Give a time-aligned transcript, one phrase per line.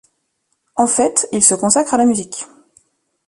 [0.77, 2.45] En fait, il se consacre à la musique.